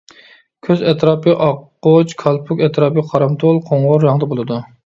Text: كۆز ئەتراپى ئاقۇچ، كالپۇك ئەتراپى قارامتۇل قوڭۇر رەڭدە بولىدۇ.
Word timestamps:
كۆز 0.67 0.79
ئەتراپى 0.91 1.35
ئاقۇچ، 1.47 2.15
كالپۇك 2.23 2.65
ئەتراپى 2.69 3.07
قارامتۇل 3.13 3.63
قوڭۇر 3.71 4.09
رەڭدە 4.09 4.33
بولىدۇ. 4.35 4.63